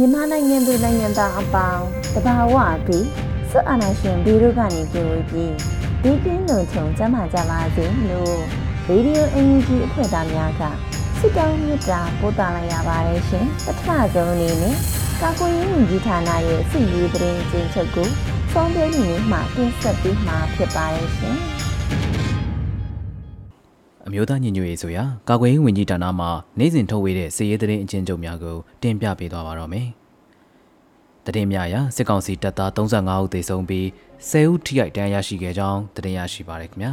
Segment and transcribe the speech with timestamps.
[0.00, 3.06] မြန်မာနိုင်ငံသူနိုင်ငံသားအပေါင်းတဘာဝပြီး
[3.50, 5.54] စွအာနာရှင်ဘီတို့ကနေကြိုပြီး
[6.02, 8.38] ဒီကင်းလုံချုံကျမ်းမာကြပါစေလို့
[8.88, 10.62] ရေဒီယိုအန်ယူဂျီအဖွဲ့သားများက
[11.18, 14.76] စစ်တောင်းမြတ်တာပို့တာလိုက်ရပါတယ်ရှင်ပထမဆုံးအနေနဲ့
[15.20, 18.08] ကာကွယ်ရေးဝန်ကြီးဌာနရဲ့စစ်ရေးသတင်းကျဉ်းချုပ်ကို
[18.52, 21.36] စောင်းပြနေမှတင်ဆက်ပေးမှာဖြစ်ပါတယ်ရှင်
[24.08, 26.26] အမျိုးသားညီညွတ်ရေးဆိုရာကာကွယ်ရေးဝန်ကြီးဌာနမှ
[26.58, 29.88] နိုင်စဉ်ထုတ်ဝေတဲ့စစ်ရေးသတင်းအကျဉ်းချုပ်များကိုတင်ပြပေးသွားပါတော့မယ်။
[31.24, 33.86] တရင်များအရစစ်ကောင်စီတပ်သား35ဦးသေဆုံးပြီး
[34.30, 36.92] 10ဦးထိခိုက်ဒဏ်ရာရရှိခဲ့ကြောင်းတရင်ရရှိပါရခင်ဗျာ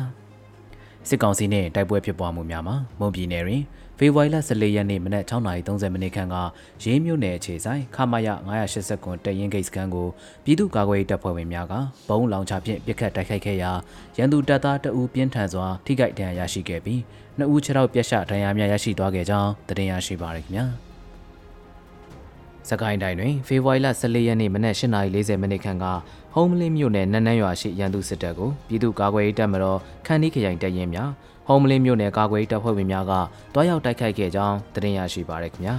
[1.07, 3.63] ။စစ်ကောင်စီနဲ့တိုက်ပွဲဖြစ်ပွားမှုများမှာမွန်ပြည်နယ်တွင်
[3.99, 6.35] ဖေဖော်ဝါရီလ14ရက်နေ့မနက်6:30မိနစ်ခန့်က
[6.83, 8.27] ရေးမြို့နယ်အခြေဆိုင်ခမာယ
[8.65, 10.07] 980ကွန်တရင်ဂိတ်စခန်းကို
[10.43, 11.73] ပြည်သူ့ကာကွယ်ရေးတပ်ဖွဲ့ဝင်များက
[12.07, 13.71] ဘုံလောင်ချဖြင့်ပစ်ခတ်တိုက်ခိုက်ခဲ့ရာ
[14.17, 17.01] ရန်သူတပ်သားတအူးပြင်းထန်စွာထိခိုက်ဒဏ်ရာရရှိခဲ့ပြီး
[17.38, 20.66] နှစ်ဦးခြေထောက်ပြက်ရှဒဏ်ရာများရရှိသွားခဲ့ကြောင်းသတင်းရရှိပါရခင်ဗျာ။
[22.69, 25.85] စကိုင်းတိုင်းတွင်ဖေဖော်ဝါရီလ14ရက်နေ့မနက်8:40မိနစ်ခန့်က
[26.33, 31.09] ဟုံးမလင်းမြို့နယ်နန်းနန်းရွာရှိရန်သူစစ်တပ်ကိုပြည်သူ့ကာကွယ်ရေးတပ်မတော်ခန်းနီးခရိုင်တပ်ရင်းများ
[31.47, 33.13] ဟုံးမလင်းမြို့နယ်ကာကွယ်ရေးတပ်ဖွဲ့ဝင်များက
[33.53, 35.75] တွားရောက်တိုက်ခိုက်ခဲ့ကြောင်းသတင်းရရှိပါရခင်ဗျာ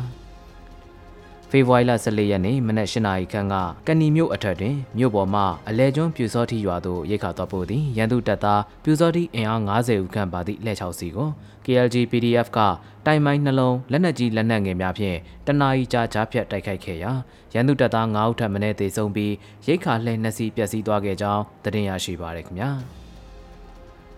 [1.51, 3.55] ဖေဖော်ဝါရီလ14ရက်နေ့မနက်၈နာရီခန့်က
[3.87, 11.29] ကဏီမြို့အထက်တွင်မြို့ပေါ်မှအလဲကျွန်းပြူစောတိရွာသို့ရိတ်ခါသွားပို့သည်ရန်သူတပ်သားပြူစောတိအင်အား90ဦးခန့်ပါသည့်လက်ချောက်စီကို
[11.65, 12.59] KLG PDF က
[13.07, 17.13] တိုင်မိုင်းနှလုံးလက်နက်ကြီးလက်နက်ငယ်များဖြင့်တနာရီကြာကြားဖြတ်တိုက်ခိုက်ခဲ့ရာ
[17.55, 19.33] ရန်သူတပ်သား9ဦးထပ်မံသေဆုံးပြီး
[19.67, 22.71] ရိတ်ခါလှည့်နှစ်စီးပျက်စီးသွားခဲ့ကြောင်းသတင်းရရှိပါရခင်ဗျာ။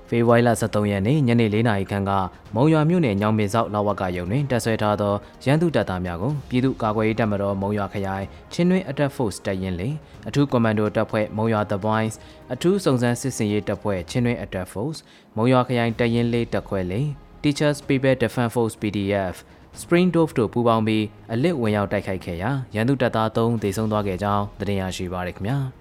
[0.09, 2.13] ဖေဖော်ဝါရီလ23ရက်နေ့ညနေ4နာရီခန့်က
[2.55, 5.15] မုံရွာမြို့နယ်ညောင်ပင်ဆောက်လောက်ဝကရုံတွင်တပ်ဆွဲထားသော
[5.45, 9.89] ရန်သူတပ်သားများကိုပြည်သူ့ကာကွယ်ရေးတပ်မတော်မုံရွာခရိုင်ချင်းတွင်း Attack Force တပ်ရင်းလေ
[10.29, 12.15] အထူးကွန်မန်ဒိုတပ်ဖွဲ့မုံရွာ The Boys
[12.53, 14.99] အထူးစုံစမ်းစစ်စင်ရေးတပ်ဖွဲ့ချင်းတွင်း Attack Force
[15.37, 17.01] မုံရွာခရိုင်တပ်ရင်းလေးတပ်ခွဲလေ
[17.43, 19.37] Teachers People Defense Force PDF
[19.81, 25.59] Spring Dove တို့ပူးပေါင်းပြီးအလစ်ဝင်ရောက်တိုက်ခိုက်ခဲ့ရာရန်သူတပ်သား3ဦးသေဆုံးသွားခဲ့ကြောင်းသတင်းရရှိပါရခင်ဗျာ။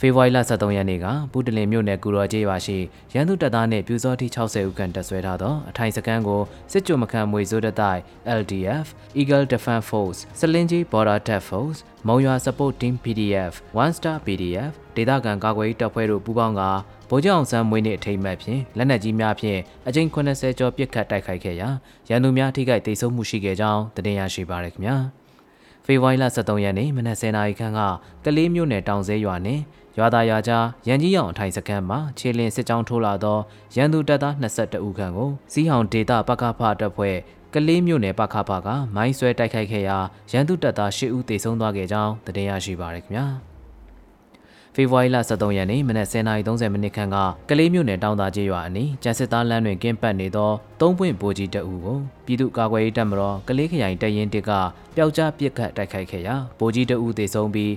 [0.00, 2.78] ဖေဖော်ဝါရီလ23ရက်နေ့ကပူတလင်မြို့နယ်ကူရော်ကျေးရွာရှိ
[3.14, 6.42] ရန်သူတပ်သားနှင့်ပြူစောတိ60ဦးခန့်တပ်ဆွဲထားသောအထိုင်စခန်းကို
[6.72, 8.00] စစ်ကြုံမခန့်မွေစိုးတတိုက်
[8.40, 8.86] LDF
[9.20, 13.52] Eagle Defense Force စလင်းကြီး Border Task Force မုံရွာ Support Team PDF
[13.82, 16.62] One Star PDF ဒေသခံကာကွယ်ရေးတပ်ဖွဲ့တို့ပူးပေါင်းက
[17.10, 21.68] ဗိုလ်ချုပ်အောင်ဆန်းမွေးနေ့အထိမ်းအမှတ်ဖြင့်လက်နက်ကြီးများဖြင့်အကြိမ်80ကျော်ပစ်ခတ်တိုက်ခိုက်ခဲ့ရာ
[22.08, 24.96] ရန်သူများထိခိုက်ဒေဆုံးမှုရှိခဲ့ကြောင်းတင်ပြရရှိပါရခင်ဗျာ
[25.86, 27.80] ဖေဖော်ဝါရီလ23ရက်နေ့မနက်10:00နာရီခန့်က
[28.24, 29.62] ကလေးမြို့နယ်တောင်စဲရွာနှင့်
[29.98, 33.38] ရွာသားရွာကြားရန်ကြီးရောင်အထိုင်စခန်းမှာခြေလင်းစစ်ကြောင်းထိုးလာသော
[33.76, 37.16] ရန်သူတပ်သား22ဦးခန့်ကိုစီးဟောင်ဒေတာပကဖတပ်ဖွဲ့
[37.54, 39.98] ကလေးမြို့နယ်ပခဖကမိုင်းဆွဲတိုက်ခိုက်ခဲ့ရာ
[40.32, 43.26] ရန်သူတပ်သား10ဦးသေဆုံးသွားခဲ့ကြောင်းသတင်းရရှိပါရခင်ဗျာ
[44.78, 47.16] ဖေဖော်ဝါရီလ23ရက်နေ့မနက်10:30မိနစ်ခန့်က
[47.48, 50.50] ကလေးမြို့နယ်တောင်သာကျေးရွာအနီးကျန်းစစ်သားလမ်းတွင်ကင်းပတ်နေသော
[50.80, 54.50] သုံးပွင့်ဗိုလ်ကြီးတအူကိုပြည်သူ့ကာကွယ်ရေးတပ်မတော်ကလေးခရိုင်တပ်ရင်းတစ်က
[54.96, 57.70] ပျောက်ကြားပစ်ခတ်တိုက်ခိုက်ခဲ့ရာဗိုလ်ကြီးတအူသေဆုံးပြီး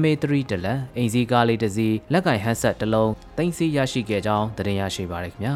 [0.00, 5.54] MA3 တလက်အိမ်စီးကားလေးတစ်စီးလက်ကင်ဟန်ဆက်တစ်လုံးတင်စီရရှိခဲ့ကြောင်းသတင်းရရှိပါရခင်ဗျာ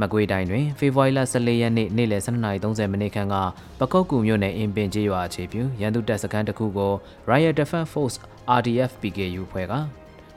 [0.00, 3.36] မကွေးတိုင်းတွင်ဖေဖော်ဝါရီလ14ရက်နေ့နေ့လယ်12:30မိနစ်ခန့်က
[3.80, 6.92] ပကုတ်ကူမြို့နယ်အင်ပင်ကျေးရွာအခြေပြုရန်သူတပ်စခန်းတစ်ခုကို
[7.30, 8.16] Riot Defense Force
[8.58, 9.72] RDF PKU ဖွဲ့က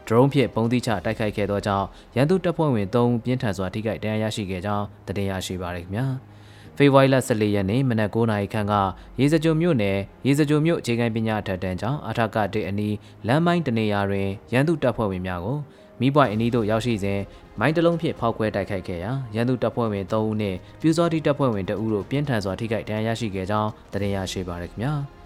[0.07, 6.05] ဒရုန်းဖြင့်ပုံသီးချတိုက်ခိုက်ခဲ့သောကြောင့်ရန်သူတပ်ဖွဲ့ဝင်3ဦးပြင်းထန်စွာထိခိုက်ဒဏ်ရာရရှိခဲ့ကြောင်းသတင်းရရှိပါရခင်ဗျာ။
[6.77, 8.73] ဖေဖော်ဝါရီလ14ရက်နေ့မနက်9:00နာရီခန့်က
[9.19, 12.95] ရေစကြိုမြို့နယ်ရေစကြိုမြို့အခြေခံပညာထက်တန်းကျောင်းအထကတေအနီး
[13.27, 15.57] လမ်းမိုင်းတနေရာတွင်ရန်သူတပ်ဖွဲ့ဝင်များကို
[15.99, 17.19] မိပွိုင်အနီးသို့ရောက်ရှိစဉ်
[17.59, 24.93] မိုင်းတလုံးဖြင့်ဖောက်ခွဲတိုက်ခိုက်ခဲ့ရာရန်သူတပ်ဖွဲ့ဝင်3ဦးနှင့်ပြူစောတိတပ်ဖွဲ့ဝင်2ဦးတို့ပြင်းထန်စွာထိခိုက်ဒဏ်ရာရရှိခဲ့ကြောင်းသတင်းရရှိပါရခင်ဗျာ။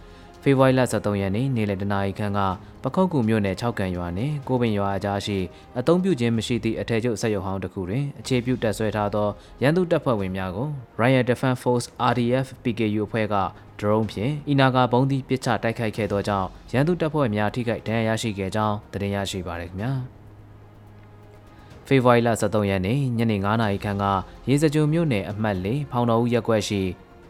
[0.47, 2.39] ဖေဖော်ဝါရီလ23ရက်နေ့နေ့လယ်တနာရီခန့်က
[2.83, 5.37] ပခုတ်ကူမြို့နယ်6ကန်ရွာနှင့်ကိုပင်ရွာအကြားရှိ
[5.77, 9.27] အုံပြုခြင်းမရှိသည့်အထည်ချုပ်ဆက်ရုပ်ဟောင်းတစ်ခုတွင်အခြေပြုတပ်ဆွဲထားသော
[9.61, 10.67] ရန်သူတပ်ဖွဲ့ဝင်များကို
[10.99, 13.35] Royal Defense Force RDF PKU အဖွဲ့က
[13.79, 20.14] drone ဖြင့်အီနာဂါဘုံးသီးပစ်ချတိုက်ခိုက်ခဲ့သောကြောင့်ရန်သူတပ်ဖွဲ့များထိခိုက်ဒဏ်ရာရရှိခဲ့ကြောင်းသတင်းရရှိပါရခင်ဗျာ
[21.87, 24.05] ဖေဖော်ဝါရီလ23ရက်နေ့ညနေ9:00နာရီခန့်က
[24.49, 26.81] ရေစကြိုမြို့နယ်အမှတ်၄ဖောင်တော်ဦးရပ်ကွက်ရှိ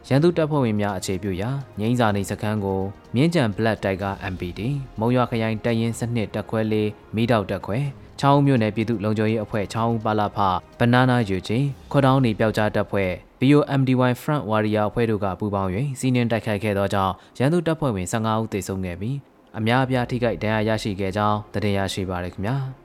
[0.07, 1.49] ရန်သူတပ်ဖွဲ့ဝင်များအခြေပြုရာ
[1.79, 2.81] ငိမ့်စာနေစခန်းကို
[3.15, 4.61] မြင်းကြံ Black Tiger MPD
[4.99, 7.77] မုံရွာခရိုင်တရင်စနစ်တက်ခွဲလေးမိတောက်တက်ခွဲ
[8.19, 10.37] ချောင်းမြို့နယ်ပြည်သူ့လုံခြုံရေးအဖွဲ့ချောင်းပါလာဖ
[10.79, 19.17] ဘနာနာယူချင်းခွတောင်းနေပျောက်ကြားတပ်ဖွဲ့ BOMDY Front Warrior အဖွဲ့တို့ကပူးပေါင်း၍စီးနင်းတိုက်ခိုက်ခဲ့သောကြောင့်ရန်သူတပ်ဖွဲ့ဝင်15ဦးသေဆုံးခဲ့ပြီး
[19.57, 22.57] အများအပြားထိခိုက်ဒဏ်ရာရရှိခဲ့ကြောင်းသတင်းရရှိပါရခင်ဗျာ။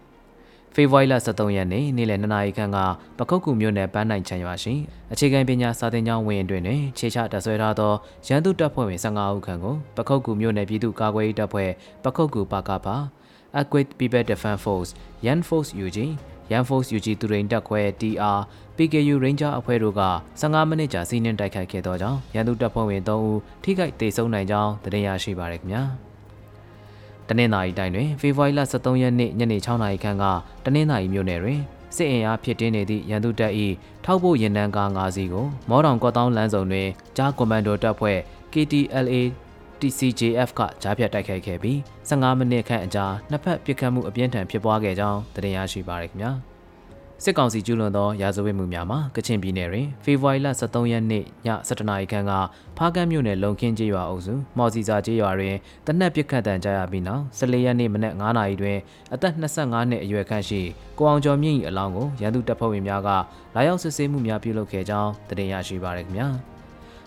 [0.75, 2.79] ဖေဖော်ဝါရီလ23ရက်နေ့နေ့လယ်2နာရီခန့်က
[3.19, 4.75] ပခုတ်ကူမြို့နယ်ပန်းနိုင်ချံရွာရှိ
[5.13, 7.93] အခြေခံပညာစာသင်ကျောင်းဝင်းအတွင်းတွင်ခြေချတပ်ဆွဲထားသော
[8.27, 11.71] ရန်သူတပ်ဖွဲ့ဝင်15ဦးခန့်ကိုပခုတ်ကူမြို့နယ်ပြည်သူ့ကာကွယ်ရေးတပ်ဖွဲ့
[12.05, 12.97] ပခုတ်ကူပါကပါ
[13.61, 14.91] Equate People Defense Force
[15.27, 15.99] Yan Force UG
[16.53, 18.39] Yan Force UG သူရိန်တပ်ခွဲ TR
[18.77, 20.03] PKU Ranger အဖွဲ့တို့က
[20.41, 25.85] 15မိနစ်ကြာစီးနင်းတိုက်ခိုက်ခဲ့သောကြောင့်ရန်သူတပ်ဖွဲ့ဝင်3ဦးထိခိုက်ဒေဆုံးနိုင်ကြောင်းသတင်းရရှိပါရခင်ဗျာ။
[27.31, 30.25] တနင်္သာရီတိုင်းတွင်ဖေဖော်ဝါရီလ23ရက်နေ့ညနေ6:00နာရီခန့်က
[30.65, 31.61] တနင်္သာရီမြို့နယ်တွင်
[31.97, 33.53] စစ်အင်အားဖြစ်တင်းနေသည့်ရန်သူတပ်၏
[34.05, 38.19] ထောက်ပို့ရင်နှန်းကား၅စီးကိုမော်တောင်ကော့တောင်းလမ်းစုံတွင်ကြားကွန်မန်ဒိုတပ်ဖွဲ့
[38.53, 39.15] KTLA
[39.81, 41.77] TCJF ကကြားဖြတ်တိုက်ခိုက်ခဲ့ပြီး
[42.09, 46.33] 15မိနစ်ခန့်အကြာနှစ်ဖက်ပစ်ခတ်မှုအပြင်းထန်ဖြစ်ပွားခဲ့ကြောင်းသတင်းရရှိပါရခင်ဗျာ။
[47.25, 51.25] စစ်ကောင်စီကျူးလွန်သောရာဇဝတ်မှုများမှာကချင်ပြည်နယ်တွင်ဖေဖော်ဝါရီလ23ရက်နေ့ည
[51.69, 52.33] 7:00နာရီခန့်က
[52.77, 55.57] ဖားကန်းမြို့နယ်လုံခင်းကျေးရွာအုပ်စုမော်စီစာကျေးရွာတွင်
[55.87, 58.79] တနက်ပစ်ခတ်တံကြားရပြီးနောက်14ရက်နေ့မနက်9:00နာရီတွင်
[59.15, 60.61] အသက်25နှစ်အရွယ်ခန့်ရှိ
[60.99, 63.09] ကိုအောင်ကျော်မြင့်၏အလောင်းကိုရန်သူတပ်ဖွဲ့ဝင်များက
[63.55, 66.29] လာရောက်စစ်ဆေးမှုများပြုလုပ်ခဲ့ကြောင်းသတင်းရရှိပါရခင်ဗျာ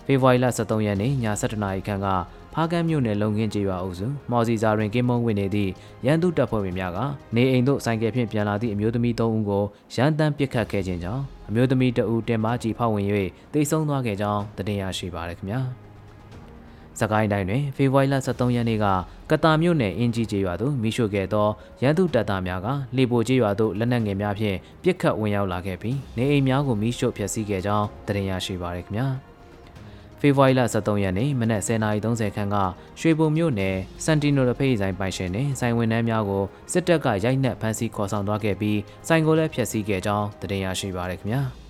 [0.06, 2.08] ဖေဖော်ဝါရီလ23ရက်နေ့ည7:00နာရီခန့်က
[2.54, 5.70] ဖားကန်းမြို့နယ်လုံခင်းကျေးရွာအုပ်စုမော်စီစာတွင်ကင်းမုံဝင်နေသည့်
[6.06, 6.98] ရန်သူတပ်ဖွဲ့ဝင်များက
[7.34, 9.64] နေအိမ်သို့ဆိုင်ကယ်ဖြင့်ပြန်လာသည့်အမျိုးသမီး၃ဦးကို
[9.94, 13.06] ရန်တမ်းပစ်ခတ်ခဲ့ခြင်းကြောင့်အမျိုးသမီးတဦးတင်ပါကြီးဖောက်ဝင်၍
[13.52, 15.60] တိတ်ဆုံးသွားခဲ့ကြောင်းသတင်းရရှိပါရခင်ဗျာ။
[17.00, 18.86] စကိုင်းတိုင်းတွင်ဖေဖော်ဝါရီလ23ရက်နေ့က
[19.30, 21.48] ကတာမြို့နယ်အင်ဂျီကျေးရွာသို့မိရှို့ခဲ့သော
[21.82, 29.08] ရန်သူတပ်သားများကလေပိုကျေးရွာသို့လက်နက်ငယ်များဖြင့်ပစ်ခတ်ဝင်ရောက်လာခဲ့ပြီးနေအိမ်များကိုမိရှို့ဖျက်ဆီးခဲ့ကြောင်းသတင်းရရှိပါရခင်ဗျာ။
[30.20, 32.56] ဖေဖော်ဝါရီလ23ရက်နေ့မနက်10:30ခန်းက
[33.00, 38.78] ရွှေဘုံမြို့နယ်စန်တီနိုရဖိတ်ဆိုင်ပိုင်ရှင်နှင့်ဆိုင်ဝန်ထမ်းများကိုစစ်တပ်ကရိုက်နှက်ဖမ်းဆီးခေါ်ဆောင်သွားခဲ့ပြီး
[39.08, 41.42] ဆိုင်ကိုလည်းဖျက်ဆီးခဲ့ကြောင်းသတင်းရရှိပါရခင်ဗျာ။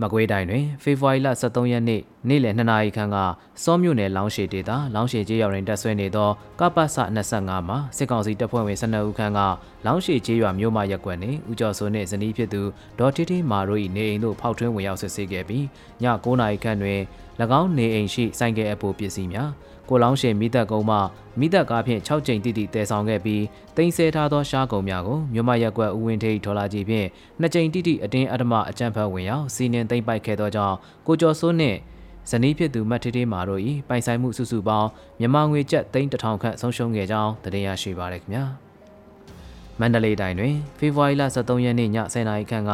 [0.00, 3.16] မကွေးတိုင်းတွင်ဖေဖော်ဝါရီလ23ရက်နေ့နေ့လယ်2နာရီခန့်က
[3.62, 6.84] စောမြို့နယ်လောင်းရှည်ဒေသလောင်းရှည်ကျေးရွာတွင်တက်ဆွဲနေသောကပ္ပစ
[7.26, 9.40] 25မှာစစ်ကောင်စီတပ်ဖွဲ့ဝင်12ဦးခန့်က
[9.86, 12.62] လောင်းရှည်ကျေးရွာမြို့မရက်ကွက်နှင့်ဦးကျော်စိုးနှင့်ဇနီးဖြစ်သူ
[12.98, 15.64] ဒေါ်တီတီမာတို့၏နေအိမ်သို့ဖောက်ထွင်းဝင်ရောက်စစ်ဆေးခဲ့ပြီး
[16.02, 17.00] ည9နာရီခန့်တွင်၎
[17.60, 19.50] င်းနေအိမ်ရှိဆိုင်ကယ်အပိုပစ္စည်းများ
[19.88, 20.98] ကိုလောင်းရှင်မိသက်ကုန်းမှ
[21.38, 23.42] မိသက်ကားဖြင့်6ကြိမ်တိတိတည်ဆောင်ခဲ့ပြီး
[23.76, 27.06] တင်ဆဲထားသောရှားကုံများကိုမြို့မရက်ကွက်ဦးဝင်းထေးထော်လာကြီးဖြင့်
[27.40, 31.78] 2ကြိမ်တိတိအတင်းအဓမ္မအကြမ်းဖက်ဝင်ရောက်စီနင်းသိမ့်ပိုက်ခဲ့သောကြောင့်ကိုကျော်စိုးနှင့်
[32.30, 34.88] ဇနီးဖြစ်သူမတ်ထေးထေးမာတို့၏ပိုင်ဆိုင်မှုစုစုပေါင်း
[35.20, 38.44] မြန်မာငွေကျပ်3000ခန့်ဆုံးရှုံးခဲ့ကြောင်းသိရရှိပါရခင်ဗျာ။
[39.80, 42.72] မန္တလေးတိုင်းတွင်ဖေဖော်ဝါရီလ23ရက်နေ့ည10:00နာရီခန့်က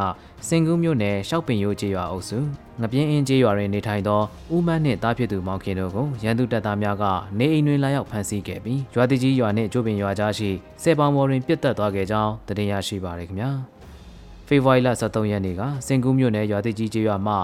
[0.48, 2.38] စင်ကူးမြို့နယ်ရှောက်ပင်ရိုးကျေးရွာအုပ်စု
[2.82, 4.20] ငပြင်းအင်းကျေးရွာတွင်နေထိုင်သော
[4.54, 7.04] ဦးမန်းနှင့်တားဖြစ်သူမောင်ခင်တို့ကိုရန်သူတပ်သားများက
[7.38, 10.50] နေအိမ်တွင်လာရောက်ဖမ်းဆီးခဲ့ပြီးရွာတကြီးရွာနှင့်ကျိုးပင်ရွာကြားရှိ
[10.82, 13.50] ဆယ်ပေါင်ပေါ်တွင်ပြစ်တက်သွားခဲ့ကြောင်းသိရရှိပါရခင်ဗျာ
[14.46, 17.34] ဖေဖော်ဝါရီလ23ရက်နေ့ကစင်ကူးမြို့နယ်ရွာတကြီးကျေးရွာမှ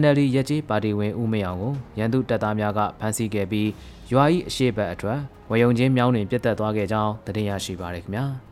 [0.00, 3.68] NLD ရက်ကြီးပါတီဝင်ဦးမေအောင်ကိုရန်သူတပ်သားများကဖမ်းဆီးခဲ့ပြီး
[4.12, 5.18] ရွာ၏အရှိတ်ဘက်အထွက်
[5.50, 8.47] ဝယုံချင်းမြောင်းတွင်ပြစ်တက်သွားခဲ့ကြောင်းသိရရှိပါရခင်ဗျာ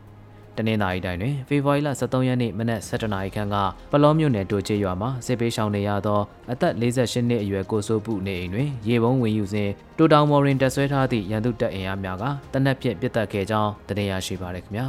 [0.57, 3.55] တနင်္သာရီတိုင်းတွင်ဖေဖော်ဝါရီလ23ရက်နေ့မနက်7:00နာရီခန့်က
[3.91, 6.21] ပလောမြို့နယ်တိုချေရွာမှာစစ်ပေးရှောင်နေရသော
[6.51, 12.23] အသက်48နှစ်အရွယ်ကိုစိုးပုနေအိမ်တွင်ရေပုံးဝင်ယူစဉ်တိုတောင်မော်ရင်တက်ဆွဲထားသည့်ရန်သူတပ်အင်အားများက
[12.53, 14.87] တနက်ဖြင့်ပစ်တက်ခဲ့ကြောင်းတင်ရရှိပါရခင်ဗျာ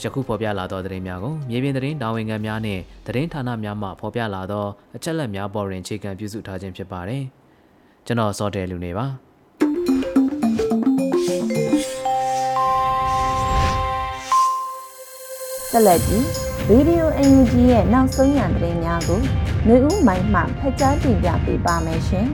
[0.00, 4.66] ယခုဖော်ပြလာသောသတင်းများကိုမြေပြင်သတင်းတာဝန်ခံများနှင့်သတင်းဌာနများမှဖော်ပြလာသော
[4.96, 7.24] အချက်အလက်များပေါ်တွင်အခြေခံပြုစုထားခြင်းဖြစ်ပါတယ်
[8.06, 9.06] ကျွန်တော်စောတယ်လူနေပါ
[15.76, 16.26] ဆက်လက်ပြီး
[16.70, 19.20] ရေဒီယိုအန်ယူဂျီရဲ့နောက်ဆုံးရသတင်းများကို
[19.66, 22.26] နှွေဦးမိုင်းမှဖတ်ကြားတင်ပြပေးပါမယ်ရှင်။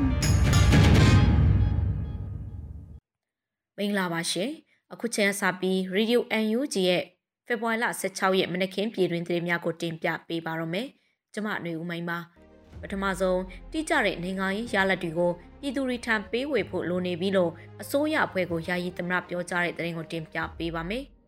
[3.76, 4.50] မင်္ဂလာပါရှင်။
[4.92, 7.02] အခုချိန်ဆပြီးရေဒီယိုအန်ယူဂျီရဲ့
[7.46, 10.86] ဖေဖော်ဝါရီလ16ရက်မနက်ခင်းပြည်တွင်သတင်းများကိုတင်ပြပေးပါရမယ်။
[11.32, 12.18] ကျွန်မနှွေဦးမိုင်းပါ။
[12.80, 13.40] ပထမဆုံး
[13.72, 21.04] တိကျတဲ့နိုင်ငံရေးရလဒ်တွေကိုပြည်သူတွေထံပေးဝေဖို့လိုနေပြီလို့အစိုးရအဖွဲ့ကိုယာယီသမရပြောကြားတဲ့သတင်းကိုတင်ပြပေးပါမယ်။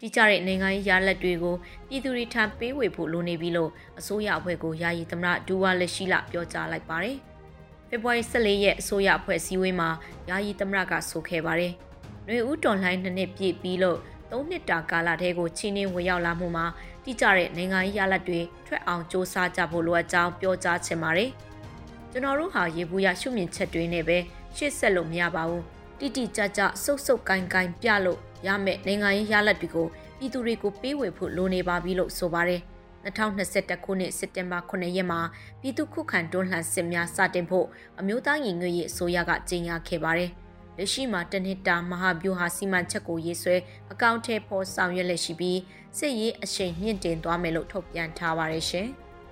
[0.00, 1.56] တိကျတဲ့နိုင်ငံရေးရလက်တွေကို
[1.88, 7.16] ပြည်သူတွေထံပေးဝေဖို့လိုနေပြီလို့အစိုးရအဖွဲ့ကိုယာယီသမရဒူဝါလက်ရှိလာပြောကြားလိုက်ပါတယ်။
[7.88, 9.88] ဖေဖော်ဝါရီ14ရက်အစိုးရအဖွဲ့စည်းဝေးမှာ
[10.28, 11.72] ယာယီသမရကဆိုခဲ့ပါတယ်။
[12.26, 13.98] နှွေဦးတော်လှန်နှစ်နှစ်ပြည့်ပြီးလို့
[14.30, 16.66] ၃နှစ်တာကာလတည်းကိုချင်းင်းဝင်ရောက်လာမှုမှာ
[17.04, 21.30] တိကျတဲ့နိုင်ငံရေးရလဒ်တွေထွက်အောင်စ조사ကြဖို့လိုအပ်ကြောင်းပြောကြားချင်ပါတယ်။
[22.10, 24.18] ကျွန်တော်တို့ဟာရေဘူးရရှုမြင်ချက်တွေနဲ့ပဲ
[24.56, 25.62] ရှေ့ဆက်လို့မရပါဘူး။
[25.98, 29.86] တိတိကျကျစုပ်စုပ်ကိုင်းကိုင်းပြလို့ ရမယ်နိုင်ငံရေးရလဒ်တွေကို
[30.18, 32.60] ပြည်သူတွေကိုပေးဝေဖို့လိုနေပါပြီလို့ဆိုပါတယ်။
[33.04, 35.20] 2021ခုနှစ်စက်တင်ဘာ9ရက်မှာ
[35.60, 37.66] ပြည်သူ့ခုခံတွန်းလှန်စစ်များစတင်ဖို့
[38.00, 40.30] အမျိုးသားညီညွတ်ရေးအစိုးရကကြေညာခဲ့ပါတယ်။
[40.76, 43.56] လက်ရှိမှာတနစ်တာမဟာဗျူဟာစီမံချက်ကိုရေးဆွဲ
[43.92, 45.58] အကောင့်ထဲပေါ်ဆောင်ရွက်လက်ရှိပြီး
[45.98, 48.88] စစ်ရေးအရှိန်မြင့်တင်သွားမယ်လို့ထုတ်ပြန်ထားပါတယ်ရှင်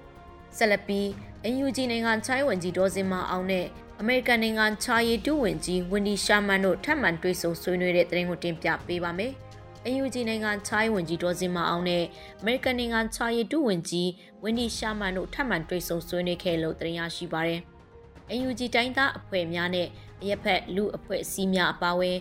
[0.57, 1.07] ။ဆက်လက်ပြီး
[1.53, 3.67] NUG နိုင်ငံချိုင်းဝင်ကြီးဒေါ်စင်မအောင်နဲ့
[4.03, 9.33] အမေရိကန်နိုင်ငံချာရီတူးဝင်ကြီးဝင်ဒီရှာမန်တို့ထပ်မံတွေ့ဆုံဆွေးနွေးတဲ့သတင်းကိုတင်ပြပေးပါမယ်။
[9.93, 12.05] NUG နိုင်ငံချိုင်းဝင်ကြီးဒေါ်စင်မအောင်နဲ့
[12.41, 14.11] အမေရိကန်နိုင်ငံချာရီတူဝင်ကြီး
[14.43, 17.61] ဝင်ဒီရှာမန်တို့ထပ်မံတွေ့ဆုံဆွေးနွေးခဲ့လို့တင်ရရှိပါရယ်။
[18.41, 19.89] NUG တိုင်းသားအဖွဲ့များနဲ့
[20.23, 22.17] အရက်ဖက်လူအဖွဲ့အစည်းများအပါအဝင်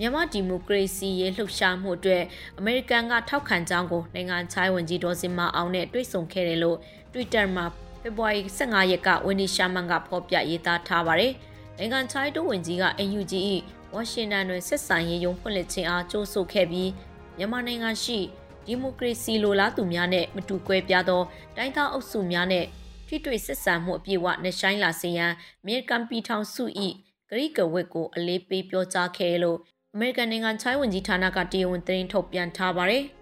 [0.00, 2.22] မြန်မာဒီမိုကရေစီရေးလှုပ်ရှားမှုအတွက်
[2.58, 6.78] အမေရိကန်ကထောက်ခံကြောင်းကိုနိုင်ငံချိုင်းဝင်ကြီးဒေါ်စင်မအောင်နဲ့တွေ့ဆုံခဲ့တယ်လို့
[7.12, 7.66] Twitter မှာ
[8.02, 11.32] ဖေဖော်ဝါရီ15ရက်ကဝင်ဒီရှာမန်ကဖော်ပြရေးသားထားပါတယ်။
[11.78, 13.32] နိုင်ငံချိုင်းတူဝင်ကြီးက NUG
[13.94, 16.90] ၏ဝါရှင်တန်တွင်ဆက်ဆံရေးရုံးဖွင့်လှစ်ခြင်းအားကြိုးဆိုခဲ့ပြီး
[17.36, 18.18] မြန်မာနိုင်ငံရှိ
[18.66, 21.22] ဒီမိုကရေစီလိုလားသူများနဲ့မတူကွဲပြားသော
[21.56, 22.64] တိုင်းသားအုပ်စုများနဲ့
[23.06, 26.64] ထိတွေ့ဆက်ဆံမှုအပြည့်အဝနှဆိုင်လာစေရန်အမေရိကန်ပြည်ထောင်စု၏
[27.30, 29.58] ဂရိကဝက်ကိုအလေးပေးပြောကြားခဲ့လို့
[29.94, 33.04] အမေရိကန်နိုင်ငံချိုင်းဝန်ကြီးဌာနကတရားဝင်သတင်းထုတ်ပြန်ထားပါတယ်။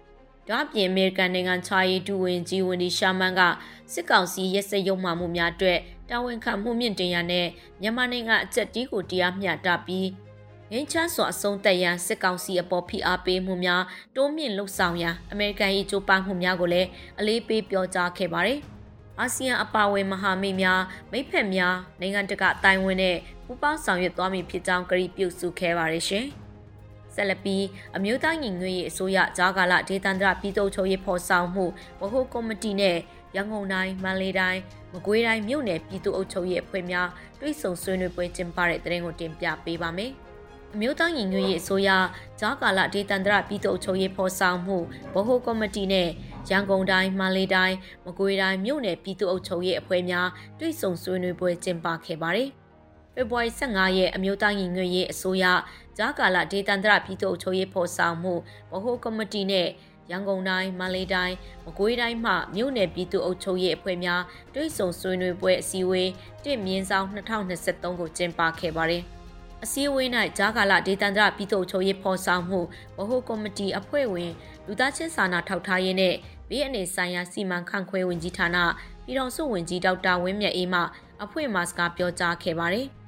[0.49, 3.41] ဒါ့အပြင်အမေရိကန်နိုင်ငံခြားရေးဒူဝင်ကြီးဝန်ဒီရှာမန်က
[3.93, 7.47] စစ်ကောင်စီရဲစက်ရုံမှမှုများအတွက်တာဝန်ခံမှုမြင့်တင်ရတဲ့
[7.81, 10.07] မြန်မာနိုင်ငံအကြက်တီးကိုတရားမျှတပြီး
[10.71, 13.83] ငင်းချမ်းစွာအဆုံးသက်ရန်စစ်ကောင်စီအပေါ်ဖိအားပေးမှုများ
[14.15, 16.87] တိုးမြင့်လှုပ်ဆောင်ရန်အမေရိကန်၏ကြိုးပမ်းမှုများကိုလည်း
[17.19, 18.59] အလေးပေးပြောကြားခဲ့ပါတယ်။
[19.19, 26.27] အာဆီယံအပါအဝင်မဟာမိတ်များမိတ်ဖက်များနိုင်ငံတကာအတိုင်းဝန်းနဲ့ပူးပေါင်းဆောင်ရွက်သွားမည်ဖြစ်ကြောင်းကြေပြုစုခဲ့ပါတယ်ရှင်။
[27.17, 27.63] ဆက်လက်ပြီး
[27.97, 31.65] အမျိုးသားညီညွတ်ရေးအစိုးရဂျာကာလဒေသန္တရပြည်သူ့ချုပ်ရေးဖော်ဆောင်မှု
[31.99, 32.97] ဗဟိုကော်မတီနဲ့
[33.35, 34.61] ရန်ကုန်တိုင်းမန္တလေးတိုင်း
[34.93, 37.07] မကွေးတိုင်းမြို့နယ်ပြည်သူ့အုပ်ချုပ်ရေးအဖွဲ့များ
[37.39, 40.11] တွိတ်ဆုံဆွေးနွေးပွဲကျင်းပတဲ့တဲ့ရင်ကိုတင်ပြပေးပါမယ်။
[40.73, 41.89] အမျိုးသားညီညွတ်ရေးအစိုးရ
[42.39, 44.77] ဂျာကာလဒေသန္တရပြည်သူ့အုပ်ချုပ်ရေးဖော်ဆောင်မှု
[45.13, 46.09] ဗဟိုကော်မတီနဲ့
[46.49, 50.27] ရန်ကုန်တိုင်းမန္တလေးတိုင်းမကွေးတိုင်းမြို့နယ်ပြည်သူ့အုပ်ချုပ်ရေးအဖွဲ့များ
[50.59, 52.49] တွိတ်ဆုံဆွေးနွေးပွဲကျင်းပခဲ့ပါတယ်။
[53.13, 55.45] ဖေဖော်ဝါရီ15ရက်အမျိုးသားညီညွတ်ရေးအစိုးရ
[55.97, 58.33] ဂျာကာလဒေသန္တရပြည်သူ့အုပ်ချုပ်ရေးဖော်ဆောင်မှု
[58.71, 59.67] ဗဟိုကော်မတီနဲ့
[60.11, 61.35] ရန်ကုန်တိုင်းမန္တလေးတိုင်း
[61.65, 64.21] မကွေးတိုင်းမှမြို့နယ်ပြည်သူ့အုပ်ချုပ်ရေးအဖွဲ့များ
[64.53, 66.09] တွိတ်ဆုံဆွေးနွေးပွဲအစည်းအဝေး
[66.43, 69.03] တစ်မြင်းဆောင်2023ကိုကျင်းပခဲ့ပါတယ်။
[69.63, 72.59] အစည်းအဝေး၌ဂျာကာလာဒေသန္တရပြည်သူ့ချုပ်ရေးဖော်ဆောင်မှု
[72.97, 74.31] ဗဟိုကော်မတီအဖွဲ့ဝင်
[74.65, 76.15] လူသားချင်းစာနာထောက်ထားရေးနဲ့
[76.49, 78.57] ဘေးအနေဆိုင်ရာစီမံခန့်ခွဲဝင်ကြီးဌာန
[79.05, 80.81] ပြည်တော်စုဝင်ကြီးဒေါက်တာဝင်းမြတ်အေးမှ
[81.23, 82.87] အဖွဲ့မှစကားပြောကြားခဲ့ပါတယ်။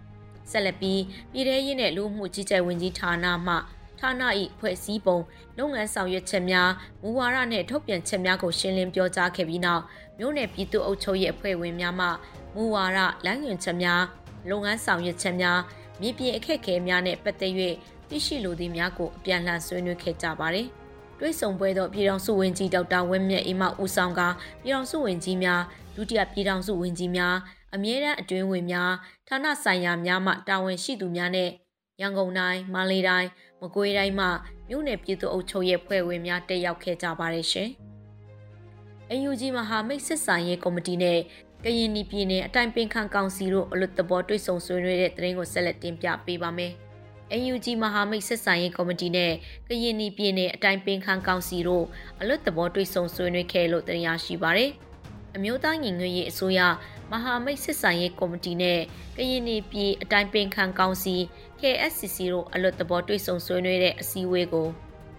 [0.51, 1.01] ဆက်လက်ပြီး
[1.31, 3.55] ပြည်ထရေးနဲ့လူမှုကြီးကြပ်ဝင်ကြီးဌာနမှ
[3.99, 4.23] ဌာန၏
[4.59, 5.17] ဖွဲ့စည်းပုံ
[5.57, 6.69] လုပ်ငန်းဆောင်ရွက်ချက်များ
[7.01, 9.83] မူဝါဒနဲ့ထုတ်ပြန်ချက်များကိုရှင်းလင်းပြောကြားခဲ့ပြီးနောက်
[10.17, 12.07] မြို့နယ်ပြည်သူ့အုပ်ချုပ်ရေးအဖွဲ့ဝင်များမှ
[12.55, 14.01] မူဝါဒလမ်းညွှန်ချက်များ
[14.49, 15.59] လုပ်ငန်းဆောင်ရွက်ချက်များ
[16.01, 17.53] မြေပြင်အခက်အခဲများနဲ့ပတ်သက်၍
[18.09, 20.67] သိရှိလိုသည့်များကိုအပြန်အလှန်ဆွေးနွေးခဲ့ကြပါတယ်။
[21.19, 24.21] တွဲဆုံပွဲသောပြည်ထောင်စုဝန်ကြီးဒေါက်တာဝင်းမြတ်အေးမှဦးဆောင်က
[24.61, 25.61] ပြည်ထောင်စုဝန်ကြီးများ
[25.95, 27.35] ဒုတိယပြည်ထောင်စုဝန်ကြီးများ
[27.75, 28.91] အမြဲတမ်းအတွင်းဝင်များ
[29.27, 31.49] ဌာနဆိုင်ရာများမှတာဝန်ရှိသူများနဲ့
[32.01, 33.29] ရန်ကုန်တိုင်းမန္တလေးတိုင်း
[33.61, 34.27] မကွေးတိုင်းမှ
[34.69, 37.69] မြို့နယ်ပြည်သူ့အုပ်ချုပ်ရေးဖွဲ့ဝင်များတက်ရောက်ခဲ့ကြပါတယ်ရှင်။
[39.29, 41.19] UNG မဟာမိတ်စစ်ဆိုင်ရေးကော်မတီနဲ့
[41.63, 46.73] ကရင်ပြည်နယ်အတိုင်ပင်ခံကောင်စီတို့အလွတ်တဘောတွေ့ဆုံဆွေးနွေးတဲ့သတင်းကိုဆက်လက်တင်ပြပေးပါမယ်။
[47.33, 49.31] AUG မဟာမိတ်ဆက်ဆံရေးကော်မတီနဲ့
[49.69, 51.85] ကရင်ပြည်နယ်အတိုင်ပင်ခံကောင်စီတို့
[52.21, 54.71] အလွတ်တဘောတွေ့ဆုံဆွေးနွေးခဲ့လို့တင်ရရှိပါရယ်။
[55.35, 56.59] အမျိုးသားညီညွတ်ရေးအစိုးရ
[57.11, 58.79] မဟာမိတ်ဆက်ဆံရေးကော်မတီနဲ့
[59.17, 61.15] ကရင်ပြည်အတိုင်ပင်ခံကောင်စီ
[61.59, 64.67] KSCC တို့အလွတ်တဘောတွေ့ဆုံဆွေးနွေးတဲ့အစည်းအဝေးကို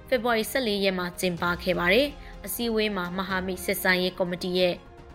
[0.09, 2.09] ဖေဖော်ဝါရီ14ရက်မှာကျင်းပခဲ့ပါတယ်။
[2.47, 4.75] အစည်းအဝေးမှာမဟာမိတ်ဆက်ဆံရေးကော်မတီရဲ့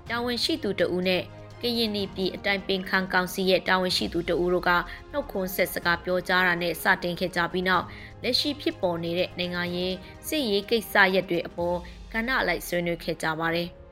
[0.09, 1.21] တာဝန်ရှိသူတဦးနဲ့
[1.61, 4.71] ကရင်ပြည်အတိုင်ပင်ခံကောင်စီရဲ့တာဝန်ရှိသူတဦးတို့က
[5.11, 7.85] နှုတ်ခွန်းဆက်စကားပြောကြားတာနဲ့စတင်ခဲ့ကြပြီးနောက်
[8.23, 9.95] လက်ရှိဖြစ်ပေါ်နေတဲ့နိုင်ငံရေး
[10.27, 11.77] စစ်ရေးကိစ္စရပ်တွေအပေါ်
[12.13, 13.69] ကဏ္ဍလိုက်ဆွေးနွေးခဲ့ကြပါတယ်။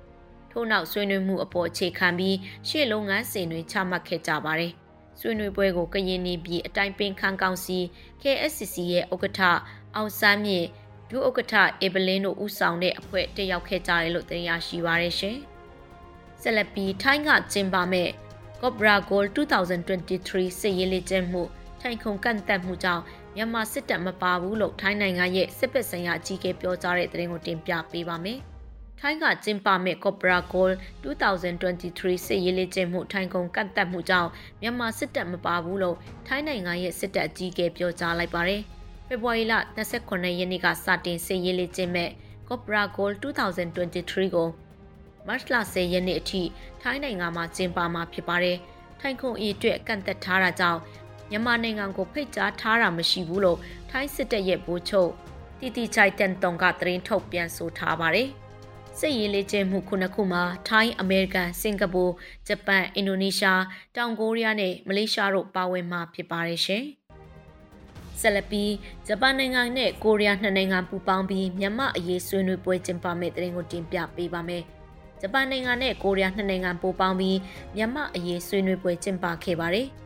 [0.54, 4.72] ထို့နောက်ဆွေးနွေးမှုအပေါ်အခြေခံပြီးရှေ့လုပ်ငန်းစဉ်တွေချမှတ်ခဲ့ကြပါတယ်။
[5.20, 7.80] ဆွေးနွေးပွဲကိုကရင်ပြည်အတိုင်ပင်ခံကောင်စီ
[8.22, 9.42] KSCC ရဲ့ဥက္ကဋ္ဌ
[9.96, 10.68] အောင်စမ်းမြင့်
[11.10, 15.38] ဒုဥက္ကဋ္ဌအေဗလင်းတို့ဦးဆောင်တဲ့အဖွဲ့တက်ရောက်ခဲ့ကြတယ်လို့သိရရှိပါရရှင်။
[16.42, 18.10] ဆက်လက်ပြီးထိုင်းကကျင်းပမဲ့
[18.62, 21.44] Cobra Gold 2023စစ်ရေးလေ့ကျင့်မှု
[21.82, 23.04] ထိုင်ခုံကန့်သက်မှုကြောင့်
[23.36, 28.40] မြန်မာစစ်တပ်မပါဘူးလို့ထိုင်းနိုင်ငံရဲ့စစ်ပစ်ဆိုင်ရာအကြီးအကဲပြောကြားတဲ့သတင်းကိုတင်ပြပေးပါမယ်
[29.00, 30.74] ထိုင်းကကျင်းပမဲ့ Cobra Gold
[31.04, 34.30] 2023စစ်ရေးလေ့ကျင့်မှုထိုင်းကုန်ကန့်သက်မှုကြောင့်
[34.62, 35.98] မြန်မာစစ်တပ်မပါဘူးလို့
[36.28, 38.62] ထိုင်းနိုင်ငံရဲ့စစ်တပ်အကြီးအကဲပြောကြားလိုက်ပါတယ်။
[39.08, 39.54] ဖေဖော်ဝါရီလ
[39.94, 42.10] 28ရက်နေ့ကစတင်စစ်ရေးလေ့ကျင့်မဲ့
[42.48, 44.50] Cobra Gold 2023ကို
[45.28, 46.42] မတ်လ10ရက်နေ့အထိ
[46.82, 48.58] ထိုင်းနိုင်ငံမှာကျင်းပမှာဖြစ်ပါတယ်။
[49.00, 50.80] ထိုင်းကုန်အီအတွက်ကန့်သက်ထားတာကြောင့်
[51.30, 53.60] မြန်မာနိုင်ငံကိုဖိတ်ကြားထားတာမရှိဘူးလို့
[53.92, 55.12] ထိုင်းစစ်တပ်ရဲ့ဗိုလ်ချုပ်
[55.60, 58.30] တီတီချိုင်တန်တုံကသတင်းထုတ်ပြန်ဆိုထားပါတယ်။
[59.00, 62.04] စစ်ရေးလေ့ကျင့်မှုခုနှစ်ခုမှာထိုင်း၊အမေရိကန်၊စင်ကာပူ၊
[62.48, 63.62] ဂျပန်၊အင်ဒိုနီးရှား၊
[63.96, 66.84] တောင်ကိုရီးယားနဲ့ မလေးရှားတို့ပါဝင်မှာဖြစ်ပါတယ်ရှင်။
[68.22, 68.72] ဆက်လက်ပြီး
[69.08, 74.64] ဂျပန်နိုင်ငံနဲ့ကိုရီးယားနှစ်နိုင်ငံပူးပေါင်းပြီးမြန်မာအရေးဆွေးနွေးပွဲကျင်းပမယ့်တဲ့ရင်ကိုတင်ပြပေးပါမယ်။
[75.22, 77.38] ဂျပန်နိုင်ငံနဲ့ကိုရီးယားနှစ်နိုင်ငံပူးပေါင်းပြီး
[77.76, 79.88] မြန်မာအရေးဆွေးနွေးပွဲကျင်းပခဲ့ပါတယ်။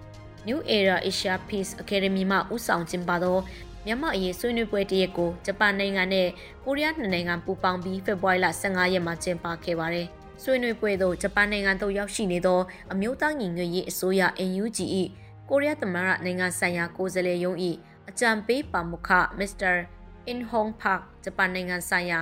[0.48, 3.38] New Era Asia Peace Academy မှဦးဆောင်ကျင်းပသော
[3.86, 6.27] မြန်မာအရေးဆွေးနွေးပွဲတရက်ကိုဂျပန်နိုင်ငံနဲ့
[6.63, 10.07] ကိုရီးယားနှစ်နိုင်ငံပူးပေါင်းပြီးဖေဖော်ဝါရီလ15ရက်မှာကျင်းပခဲ့ပါတယ်။
[10.43, 12.60] ဆွေးနွေးပွဲသို့ဂျပန်နိုင်ငံသို့ရောက်ရှိနေသော
[12.91, 14.77] အမျိုးသားညီညွတ်ရေးအစိုးရ NUG
[15.50, 17.57] ၏ကိုရီးယားသမ္မတနိုင်ငံဆိုင်ရာကိုယ်စားလှယ်ရုံး၏
[18.10, 19.72] အကြံပေးပါမုခမစ္စတာ
[20.27, 22.19] အင်ဟွန်ပါကဂျပန်နိုင်ငံဆိုင်ရာ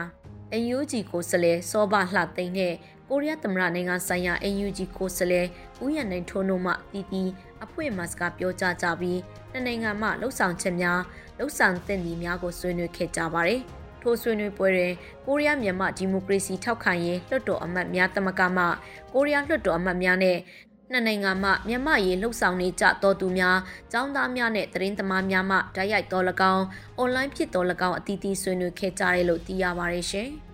[0.62, 2.74] NUG ကိုယ်စားလှယ်စောဘလှသိန်းနဲ့
[3.10, 5.48] ကိုရီးယားသမ္မတနိုင်ငံဆိုင်ရာ NUG ကိုယ်စားလှယ်
[5.84, 7.24] ဦးရနိုင်ထိုးနိုမှတီတီ
[7.64, 9.20] အဖွဲ့မှစကားပြောကြားကြပြီး
[9.52, 11.02] နှစ်နိုင်ငံမှလှုပ်ဆောင်ချက်များ
[11.38, 13.62] လှုပ်ဆောင်သင့်သည်များကိုဆွေးနွေးခဲ့ကြပါတယ်။
[14.02, 14.94] ထိုဆွေးနွေးပွဲတွင်
[15.26, 18.64] ကိုရီးယားမြန်မာဒီမိုကရေစီထောက်ခံရေးလွှတ်တော်အမတ်များတမကမှ
[19.14, 20.38] ကိုရီးယားလွှတ်တော်အမတ်များနဲ့
[20.92, 23.58] နှစ်နိုင်ငံမှမြန်မာရေးလှုပ်ဆောင်နေကြတော်သူများ၊
[23.94, 26.66] ចောင်းသားများနဲ့သတင်းသမားများမှဓာတ်ရိုက်တော်၎င်း
[26.98, 30.32] အွန်လိုင်းဖြစ်တော်၎င်းအသီးသီးဆွေးနွေးခဲ့ကြတယ်လို့သိရပါတယ်ရှင်။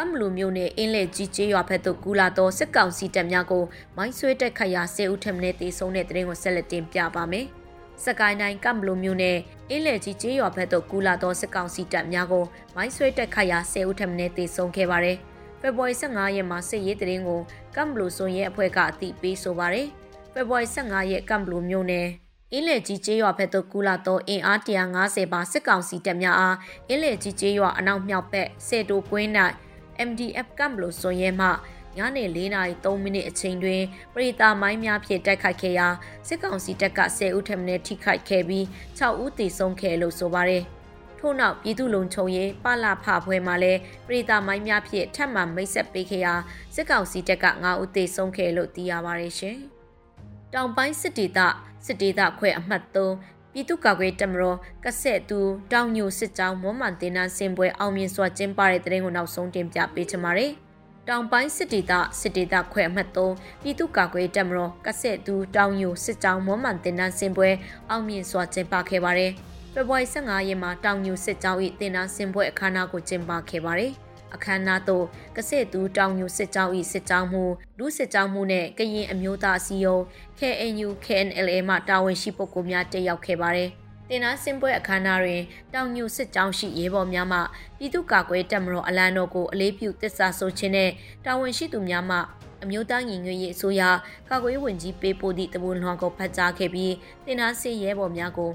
[0.00, 3.64] ကမ်ဘလူမျိုးနဲ့အင်းလက်ကြီးကျေးရွာဘက်သို့ကူလာသောစစ်ကောင်စီတပ်များကို
[3.96, 7.46] မိုင်းဆွဲတက်ခတ်ရာဆဲဦးထက်မင်းတေဆုံးတဲ့တဲ့ရင်ကိုဆက်လက်တင်ပြပါမယ်။
[8.04, 9.36] စကိုင်းတိုင်းကမ်ဘလူမျိုးနဲ့
[9.70, 12.44] အင်းလက်ကြီးကျေးရွာဘက်သို့ကူလာသောစစ်ကောင်စီတပ်များကို
[12.76, 15.16] မိုင်းဆွဲတက်ခတ်ရာဆဲဦးထက်မင်းတေဆုံးခဲ့ပါတယ်။
[15.60, 17.40] ဖေဖော်ဝါရီ15ရက်မှာစစ်ရေးတရင်ကို
[17.74, 19.86] ကမ်ဘလူစုံရဲအဖွဲ့ကအသိပေးဆိုပါတယ်။
[20.32, 22.06] ဖေဖော်ဝါရီ15ရက်ကမ်ဘလူမျိုးနဲ့
[22.52, 26.56] အင်းလေကြီးကျေးရွာဘက်သို့ကူလာသောအင်အား150ပါစစ်ကောင်စီတပ်များအား
[26.88, 29.30] အင်းလေကြီးကျေးရွာအနောက်မြောက်ဘက်စေတိုကွင်း၌.
[30.08, 31.48] MDF ကမ်ဘလို့စွန်ရဲမှ
[31.96, 33.82] ညနေ၄နာရီ3မိနစ်အချိန်တွင်
[34.14, 35.88] ပရိတာမိုင်းများဖြင့်တိုက်ခိုက်ခဲ့ရာ
[36.28, 38.64] စစ်ကောင်စီတပ်က10ဦးထက်မနည်းထိခိုက်ခဲ့ပြီး
[38.98, 40.64] 6ဦးသေဆုံးခဲ့လို့ဆိုပါတယ်။
[41.18, 46.34] ထို့နောက်ပြည်သူလုံခြုံရေးပလဖဖွဲမှာလည်းပရိတာမိုင်းများဖြင့်ထပ်မံမိတ်ဆက်ပေးခဲ့ရာ
[46.74, 49.58] စစ်ကောင်စီတပ်က9ဦးသေဆုံးခဲ့လို့သိရပါတယ်ရှင်။
[50.54, 51.38] တောင်ပိုင်းစစ်ဒေသ
[51.86, 55.38] စစ်ဒေသခွဲအမှတ်3 ပြည်သူ့ကာကွယ်တပ်မတော်ကဆက်သူ
[55.72, 60.50] တောင်ညိုစစ်ကြောင်းမွမ်းမံတင်နန်းစင်ပွဲအောင်မြင်စွာကျင်းပတဲ့တဲ့ရင်ကိုနောက်ဆုံးတင်ပြပေးချင်ပါတယ်။
[61.08, 67.50] တောင်ပိုင်းစစ်ဒေသစစ်ဒေသခွဲအမှတ်3ပြည်သူ့ကာကွယ်တပ်မတော်ကဆက်သူတောင်ညိုစစ်ကြောင်းမွမ်းမံတင်နန်းစင်ပွဲ
[67.90, 69.32] အောင်မြင်စွာကျင်းပခဲ့ပါတယ်။
[69.72, 73.92] ဖေဖော်ဝါရီ15ရက်မှာတောင်ညိုစစ်ကြောင်း၏တင်နန်းစင်ပွဲအခမ်းအနားကိုကျင်းပခဲ့ပါတယ်။
[74.34, 75.04] အခမ်းအနားသို့
[75.36, 77.44] ကစစ်သူတောင်ညူစစ်ကြောင်း၏စစ်ကြောင်းမှု
[77.78, 80.02] လူစစ်ကြောင်းမှုနဲ့ကရင်အမျိုးသားအစည်းအရုံး
[80.38, 83.70] KNU KNLA မှတာဝန်ရှိပုဂ္ဂိုလ်များတက်ရောက်ခဲ့ပါတယ်။
[84.08, 85.42] တင်နာစင်ပွဲအခမ်းအနားတွင်
[85.74, 87.38] တောင်ညူစစ်ကြောင်းရှိရဲဘော်များမှ
[87.78, 90.90] ပြည်သူ့ကာကွယ်တပ်မတော်အလံတော်ကိုအလေးပြုတစ္ဆာဆိုခြင်းနဲ့
[91.24, 92.18] တာဝန်ရှိသူများမှ
[92.62, 93.82] အမျိုးသားညီညွတ်ရေးအစိုးရ
[94.28, 98.50] ကာကွယ်ဝင်ကြီးပေးပို့သည့်တပူလွှမ်းကိုဖတ်ကြားခဲ့ပြီးတင်နာစစ်ရဲဘော်များကို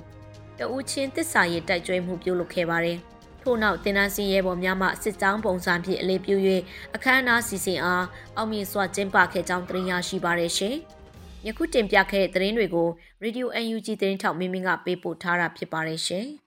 [0.60, 3.00] တဦးချင်းတစ္ဆာရေးတိုက်ကြွေးမှုပြုလုပ်ခဲ့ပါတယ်။
[3.44, 6.36] ထို့နောက်တင်နန်းစီရဲဘော်များမှစစ်ကြောင်းပုံစံဖြင့်အလေးပြု၍
[6.96, 8.06] အခမ်းအနားစီစဉ်အား
[8.38, 10.76] အောင်မြင်စွာကျင်းပခဲ့ကြောင်းသတင်းရရှိပါရရှင်။
[11.48, 12.90] ယခုတင်ပြခဲ့တဲ့သတင်းတွေကို
[13.24, 16.28] Radio UNG သတင်းထောက်မင်းမင်းကပေးပို့ထားတာဖြစ်ပါရရှင်။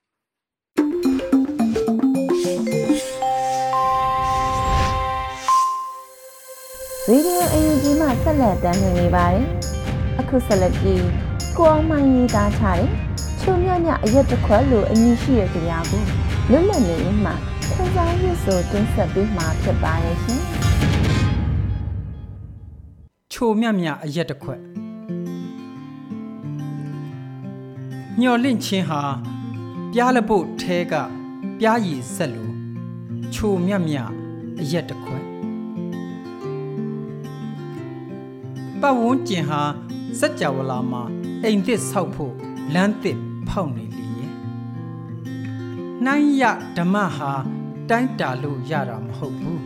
[7.09, 9.47] ရေဒီယိုအယူဂျီမှဆက်လက်တင်နေပါတယ်။
[10.21, 11.05] အခုဆက်လက်ပြီး
[11.57, 12.91] ကိုအောင်မိုင်းရေးသားထားတဲ့
[13.41, 17.33] ချုံမြမြအရက်တစ်ခွက်လိုအမည်ရှိတဲ့ကြရာကို လွတ်လပ်နေမှ
[17.73, 20.41] ခန်းစားရဆိုတင်ဆက်ပေးမှာဖြစ်ပါရဲ့ရှင်။
[23.33, 24.61] ချိုမြမြအရက်တစ်ခွက်
[28.21, 29.03] ညော်လင့်ချင်းဟာ
[29.93, 30.95] ပြားလပုတ်ထဲက
[31.59, 32.55] ပြားရည်ဆက်လို့
[33.35, 33.97] ချိုမြမြ
[34.61, 35.25] အရက်တစ်ခွက်
[38.81, 39.63] ပတ်ဝန်းကျင်ဟာ
[40.19, 41.03] စัจ java လာမှာ
[41.45, 42.35] အိမ်သစ်ဆောက်ဖို့
[42.75, 43.19] လမ်းသစ်
[43.51, 44.06] ဖောက်နေ
[46.07, 46.45] နှိုင်းရ
[46.77, 47.33] ဓမ္မဟာ
[47.91, 49.65] တိုင်းတာလို့ရတာမဟုတ်ဘူး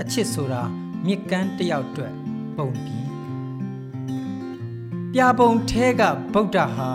[0.00, 0.62] အချစ်ဆိုတာ
[1.06, 2.14] မြစ်ကမ်းတယောက်အတွက်
[2.56, 3.08] ပုံပြီး
[5.12, 6.90] ပြပုံထဲကဗုဒ္ဓဟာ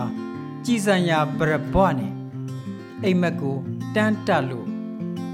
[0.64, 2.12] ကြည်စံရာပရဘွားနဲ့
[3.04, 3.56] အိမ်မက်ကို
[3.94, 4.68] တန်းတလို့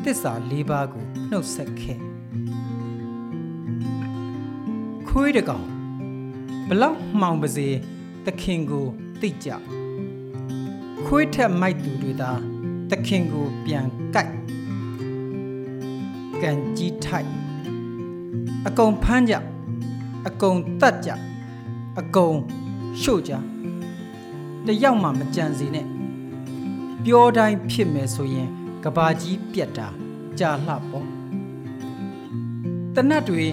[0.04, 1.98] တစ္ဆာ၄ပါးကိုနှုတ်ဆက်ခဲ့
[5.08, 5.66] ခွေးတကောင်
[6.68, 7.68] ဘလောက်မှောင်ပါစေ
[8.26, 8.86] သခင်ကို
[9.20, 9.48] သိကြ
[11.04, 12.32] ခွေးထက်မိုက်သူတွေသာ
[12.90, 14.32] သခင်ကိုပြန်ကိုက်
[16.42, 17.30] ကံကြီးထိုက်
[18.66, 19.34] အကုန်ဖမ်းကြ
[20.28, 21.10] အကုန်တတ်ကြ
[21.98, 22.36] အကုန်
[23.00, 23.32] ရှို့ကြ
[24.66, 25.86] တယောက်မှမကြံစီနဲ့
[27.04, 28.48] ပြောတိုင်းဖြစ်မယ်ဆိုရင်
[28.84, 29.88] ကဘာကြီးပြက်တာ
[30.38, 31.06] ကြာလှပေါ့
[32.94, 33.44] တနတ်တွေ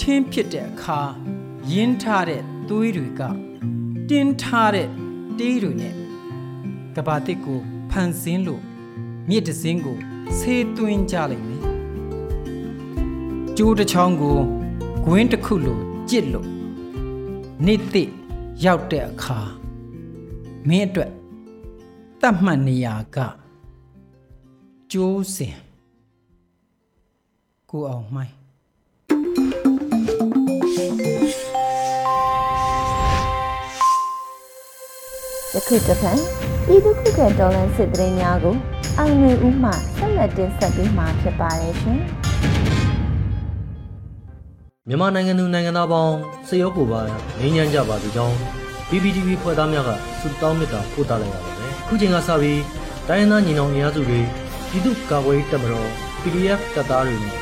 [0.00, 1.00] ထင်းဖြစ်တဲ့အခါ
[1.72, 3.22] ရင်းထားတဲ့သွေးတွေက
[4.08, 4.88] တင်းထားတဲ့
[5.38, 5.94] တေးတွေနဲ့
[6.96, 8.62] ကဘာတစ်ကိုဖန်ဆင်းလို့
[9.28, 9.98] မြစ်တစင်းကို
[10.38, 11.62] ဆေးသွင်းကြလိမ့်မယ်
[13.56, 14.38] ကျိုးတစ်ချောင်းကို
[15.04, 15.78] ဂွင်းတစ်ခုလို
[16.10, 16.48] ကြစ်လို့
[17.66, 18.04] နေ့သိ
[18.64, 19.38] ရောက်တဲ့အခါ
[20.68, 21.10] မင်းအတွက်
[22.20, 23.18] တတ်မှတ်နေရာက
[24.92, 25.56] ကျိုးစင်
[27.70, 28.34] ကိုအောင်မိုင်း
[35.54, 36.18] ယခုတစ်ဖန်
[36.66, 38.56] ပြည်သူ့ခုခံတော်လှန်စစ်တရင်များကို
[38.98, 42.00] အောင်မြင်ဦးမှဆက်လက်တင်ဆက်ပေးမှာဖြစ်ပါတယ်ရှင်
[44.88, 46.14] မြန်မာနိုင်ငံသူနိုင်ငံသားပေါင်း
[46.48, 47.00] စေရောကိုပါ
[47.40, 48.36] ငြိမ်းချမ်းကြပါစေကြောင်း
[48.88, 52.60] PPTV ဖွဲ့သားများကဆုတောင်းမေတ္တာပို့သလိုက်ရပါတယ်။ခုချိန်ကစပြီး
[53.08, 54.20] တိုင်းရင်းသားညီနောင်အင်အားစုတွေ
[54.70, 55.88] ပြည်သူ့ကာကွယ်ရေးတပ်မတော်
[56.20, 57.36] PDF တပ်သားတွေနဲ့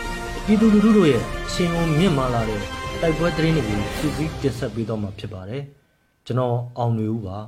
[0.45, 2.61] ပြည်သူလူထုတို့ရဲ့ရှင်ုံမြင့်မာလာတဲ့
[3.01, 5.63] တိုက်ပွဲသတင်းတွေကိုစုစည်းတင်ဆက်ပေးတော့မှာဖြစ်ပါတယ်။
[6.27, 7.39] ကျွန်တော်အောင်နေဦးပါ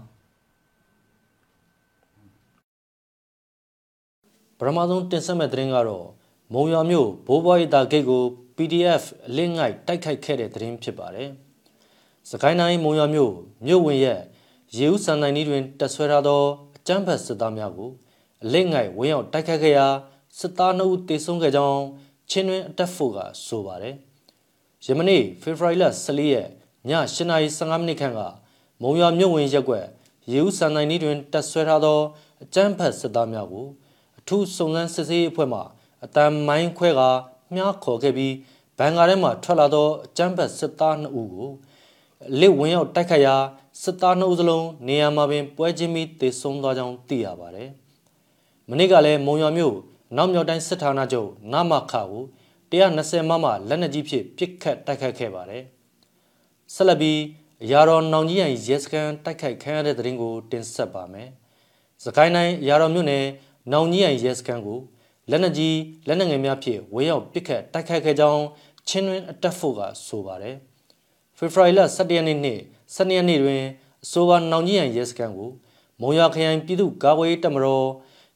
[4.59, 6.07] ပထမဆုံးတင်ဆက်မဲ့သတင်းကတော့
[6.53, 8.23] မုံရွာမြို့ဘိုးဘွားရီတာဂိတ်ကို
[8.57, 11.29] PDF အလင်းငိုက်တိုက်ခိုက်ခဲ့တဲ့သတင်းဖြစ်ပါတယ်။
[12.31, 13.33] စကိုင်းတိုင်းမုံရွာမြို့
[13.67, 14.21] မြို့ဝင်ရဲ့
[14.79, 16.43] ရေဦးစံတိုင်းကြီးတွင်တက်ဆွဲထားသော
[16.77, 17.91] အကြမ်းဖက်စစ်သားများကို
[18.45, 19.87] အလင်းငိုက်ဝင်းရောက်တိုက်ခိုက်ခဲ့ရာ
[20.39, 21.81] စစ်သား2ဦးတေဆုံးခဲ့ကြောင်း
[22.31, 23.95] ချင်းတွင်အတက်ဖို့ကဆိုပါတယ်။
[24.87, 26.49] ယမနေ့ဖေဖော်ဝါရီလ14ရက်
[26.89, 28.21] ည8:15မိနစ်ခန့်က
[28.83, 29.87] မုံရွာမြို့ဝင်ရက်ကွက်
[30.33, 31.99] ရေဦးစံတိုင်းကြီးတွင်တက်ဆွဲထားသော
[32.43, 33.86] အကြမ်းဖက်စစ်သားများကိုအ
[34.27, 35.61] ထူးစုံစမ်းစစ်ဆေးရေးအဖွဲ့မှ
[36.05, 37.03] အတန်မိုင်းခွဲက
[37.55, 38.35] မြားခေါ်ခဲ့ပြီး
[38.79, 41.51] ဘန်ကာထဲမှထွက်လာသောအကြမ်းဖက်စစ်သား2ဦးကို
[42.41, 43.37] လစ်ဝင်ရောက်တိုက်ခတ်ရာ
[43.83, 47.69] စစ်သား2ဦးစလုံးနေရာမှာပင်ပွဲချင်းပြီးတေဆုံးသွားကြောင်းသိရပါတယ်။
[48.69, 49.75] မနေ့ကလည်းမုံရွာမြို့
[50.17, 52.23] နောက်မြောက်တိုင်းစစ်ဌာနချုပ်နမခကို
[52.71, 55.63] 120မမလက်နက်ကြီးဖြင့်ပစ်ခတ်တိုက်ခတ်ခဲ့ပါတယ်။
[56.75, 57.21] ဆက်လက်ပြီး
[57.71, 61.29] ရာတော်နောင်ကြီးရန်ရဲစခန်းတိုက်ခိုက်ခံရတဲ့တဲ့ရင်ကိုတင်ဆက်ပါမယ်။
[62.05, 63.25] စကိုင်းတိုင်းရာတော်မြို့နယ်
[63.73, 64.79] နောင်ကြီးရန်ရဲစခန်းကို
[65.31, 65.77] လက်နက်ကြီး
[66.07, 68.43] လက်နက်ငယ်များဖြင့်ဝေရောက်ပစ်ခတ်တိုက်ခိုက်ခဲ့ကြောင်း
[68.89, 70.57] ချင်းတွင်အတက်ဖို့ကဆိုပါတယ်။
[71.37, 72.59] ဖေဖော်ဝါရီလ17ရက်နေ့နေ့
[72.95, 73.63] 12ရက်နေ့တွင်
[74.05, 75.51] အဆိုပါနောင်ကြီးရန်ရဲစခန်းကို
[76.01, 77.89] မုံရခရိုင်ပြည်သူ့ကာကွယ်ရေးတပ်မတော်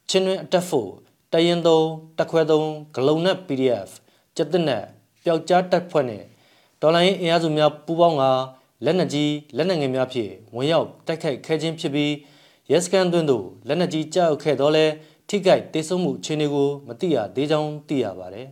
[0.09, 0.89] ချင်းတွင်အတက်ဖို့
[1.33, 3.89] တရင်သုံးတက်ခွဲသုံးဂလုံနဲ့ PDF
[4.35, 4.83] ကျက်တဲ့နဲ့
[5.23, 6.23] ပျောက်ကြားတပ်ဖွဲ့နဲ့
[6.81, 8.23] ဒေါ်လာရင်းအင်အားစုများပူးပေါင်းက
[8.85, 12.13] လက်နက်ကြီးလက်နက်ငယ်များဖြင့်ဝင်ရောက်တိုက်ခိုက်ခဲ့ခြင်းဖြစ်ပြီး
[12.71, 14.85] ရဲစခန်းတွင်သို့လက်နက်ကြီးကြောက်ခဲ့တော့လဲ
[15.33, 18.47] ထိခိုက်ဒေဆုံးမှုအခြေအနေကိုမသိရသေးကြောင်းသိရပါတယ်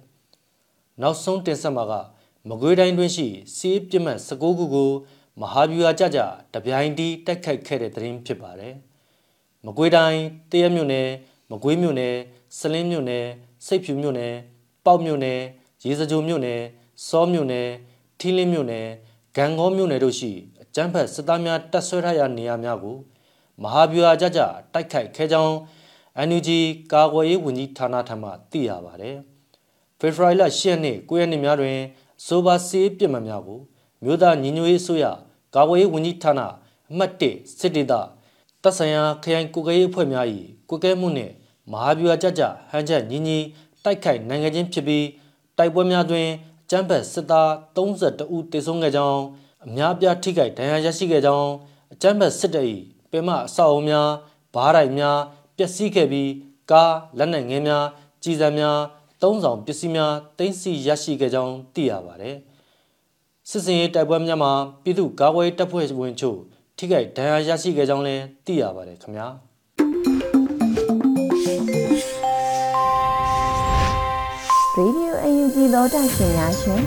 [1.02, 1.94] ။နောက်ဆုံးတင်ဆက်မှာက
[2.50, 4.90] မကွေးတိုင်းတွင်းရှိစီးပြစ်မှတ်16ခုကို
[5.40, 6.20] မဟာဗျူဟာကြကြ
[6.54, 8.74] တပြိုင်တည်းတိုက်ခိုက်ခဲ့တဲ့သတင်းဖြစ်ပါတယ်။
[9.66, 11.08] မကွေးတိုင်းတရမြို့နယ်
[11.52, 12.16] မကွေးမြို့နယ်
[12.58, 13.26] စလင်းမြို့နယ်
[13.66, 14.34] စိတ်ဖြူမြို့နယ်
[14.86, 15.40] ပေါက်မြို့နယ်
[15.84, 16.62] ရေစကြိုမြို့နယ်
[17.08, 17.68] စောမြို့နယ်
[18.20, 18.88] ထီးလင်းမြို့နယ်
[19.36, 22.98] ဂံကောမြို့နယ်တို့ရှိအကြမ်းဖက်စစ်သားများတပ်ဆွဲထားရာနေရာများကို
[23.64, 24.40] မဟာဗျူဟာကြကြ
[24.74, 25.56] တိုက်ခိုက်ခဲ့ကြောင်း
[26.28, 26.50] NUG
[26.94, 29.18] ကာကွယ်ရေးဝန်ကြီးဌာနထံမှသိရပါတယ်။
[30.00, 31.78] ဖေဖော်ဝါရီလ10ရက်နေ့9ရက်နေ့များတွင်
[32.26, 33.60] ဆိုဘာစီးပြစ်မှတ်များကို
[34.04, 35.06] မြို့သားညီညွတ်ရေးဆိုရ
[35.56, 36.42] ကာကွယ်ရေးဝန်ကြီးဌာန
[36.92, 37.94] အမှတ်1စစ်ဒေသ
[38.64, 40.28] တပ်ဆိုင်ရာခရိုင်ကုကရေးအဖွဲ့များ၏
[40.70, 41.34] ကုကဲမှုနှင့်
[41.72, 43.38] မဟာဗျူဟာကြကြဟန်ချက်ညီညီ
[43.84, 45.06] တိုက်ခိုက်နိုင်ငံချင်းဖြစ်ပြီး
[45.58, 46.28] တိုက်ပွဲများတွင်
[46.70, 49.22] ကျမ်းဖက်စစ်သား32ဦးတေဆုံးခဲ့ကြောင်း
[49.66, 51.50] အများပြားထိခိုက်ဒဏ်ရာရရှိခဲ့ကြောင်း
[51.94, 52.68] အကျမ်းဖက်စစ်တပ်၏
[53.12, 54.10] ပင်မအဆောက်အအုံများ
[54.54, 55.20] ဘားတိုင်းများ
[55.60, 56.32] ပျက်စီးခဲ့ပြီး
[56.72, 57.86] ကားလက်နက်ငယ်များ
[58.24, 58.80] ကြီးစံများ
[59.22, 62.36] သုံးဆောင်ပစ္စည်းများတင်စီရရှိခဲ့ကြောင်းသိရပါတယ်။
[63.50, 64.52] စစ်စင်ရေးတိုက်ပွဲများမှာ
[64.84, 66.40] ပြည်သူ့ကာကွယ်တပ်ဖွဲ့ဝင်ချို့
[66.78, 69.28] ထိခိုက်ဒဏ်ရာရရှိခဲ့ကြောင်းလည်းသိရပါတယ်ခင်ဗျာ။
[74.78, 76.82] Radio UNG သောတာရှင်များရှင်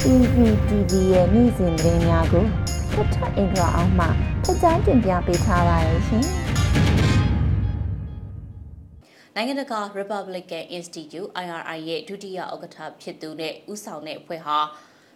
[0.00, 2.44] PPTV ရဲ့နေ့စဉ်သတင်းများကို
[2.92, 4.06] ဖတ်ထအင်္ဂါအောင်မှ
[4.44, 6.26] ဖတ်ကြားတင်ပြပေးထားပါတယ်ရှင်။
[9.40, 14.58] နိုင်ငံတကာ Republican Institute IRI ရဲ့ဒုတိယဥက္ကဋ္ဌဖြစ်သူနဲ့ဦးဆောင်တဲ့အဖွဲ့ဟာ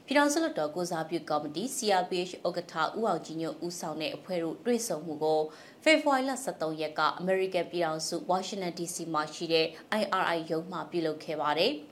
[0.07, 5.41] ပြည်ထောင်စုလွှတ်တော်ကိုစားပြုကော်မတီ CRPH ဥက္ကဋ္ဌဦးအောင်ကြည်ညွတ်ဦးဆောင်တဲ့အဖွဲ့တို့တွေ့ဆုံမှုကို
[5.83, 9.67] ဖေဖော်ဝါရီလ23ရက်ကအမေရိကန်ပြည်ထောင်စု Washington DC မှာရှိတဲ့
[10.01, 11.73] IRI ရုံးမှပြုလုပ်ခဲ့ပါတယ်။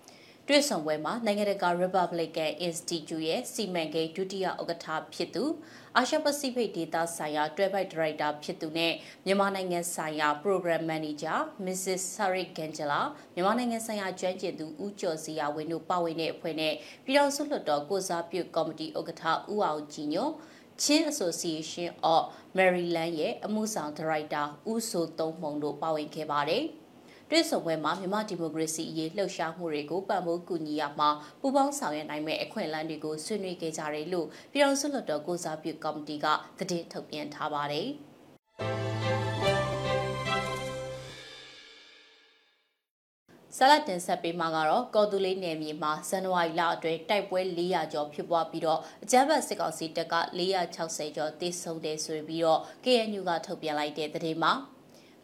[0.52, 5.44] တွေ့ဆုံပွဲမှာနိုင်ငံတကာ Republican Institute ရဲ့စီမံကိန်းဒုတိယဥက္ကဋ္ဌဖြစ်သူ
[5.96, 8.92] အာရှပစိဖိတ်ဒေသဆိုင်ရာတွဲဘက်ဒါရိုက်တာဖြစ်သူနဲ့
[9.26, 12.02] မြန်မာနိုင်ငံဆိုင်ရာ Program Manager Mrs.
[12.14, 13.00] Sarik Gangela
[13.34, 20.28] မြန်မာနိုင်ငံဆိုင်ရာကျွမ်းကျင်သူဦးကျော်စီယာဝင်းတို့ပါဝင်တဲ့အဖွဲ့နဲ့ပြည်တော်စုလွှတ်တော်ကိုစားပြုကော်မတီဥက္ကဋ္ဌဦးအောင်ကြည်ညို
[20.82, 22.22] ချင်း Association of
[22.56, 26.66] Maryland ရဲ့အမှုဆောင်ဒါရိုက်တာဦးဆိုသုံးမှုံတို့ပါဝင်ခဲ့ပါတယ်။
[27.30, 36.26] တွေ့ဆုံပွဲမှာမြန်မာဒီမိုကရေစီအရေးလှုပ်ရှားမှုတွေကိုပံ့ပိုးကူညီရမှာပူးပေါင်းဆောင်ရွက်နိုင်မဲ့အခွင့်အလမ်းတွေကိုဆွေးနွေးခဲ့ကြတယ်လို့ပြည်တော်စုလွှတ်တော်ကိုစားပြုကော်မတီက
[36.58, 37.88] သတင်းထုတ်ပြန်ထားပါတယ်။
[43.56, 54.54] ဆလတ်တင်ဆက်ပေးမှာကတော့ကော်တူလေးနယ်မြေမှာဇန်နဝါရီလအတွင်းတိုက်ပွဲ400ကျော်ဖြစ်ပွားပြီးတော့အကြမ်းဖက်စစ်ကောင်စီတပ်က460ကျော်တိစုံတယ်ဆိုပြီးတော့ KNU ကထုတ်ပြန်လိုက်တဲ့သတင်းမှာ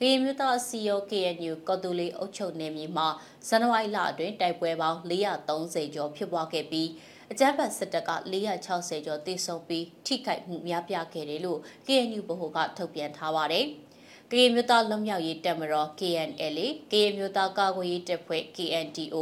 [0.00, 3.08] ကရင်မျိုးသားစီယို KNU ကော်တူလီအုပ်ချုပ်နယ်မြေမှာ
[3.48, 6.88] ဇန်နဝါရီလအတွင်းတိုက်ပွဲပေါင်း430ကျော်ဖြစ်ပွားခဲ့ပြီး
[7.30, 13.66] အကြမ်းဖက်စစ်တပ်က460ကျော်တိစုံပြီးထိခိုက်မှုများပြားခဲ့တယ်လို့ KNU ဗဟိုကထုတ်ပြန်ထားပါတယ်။
[14.30, 16.58] ကရင်မျိုးသားလွတ်မြောက်ရေးတပ်မတော် KNL
[16.92, 19.16] ကရင်မျိုးသားကာကွယ်ရေးတပ်ဖွဲ့ KNDO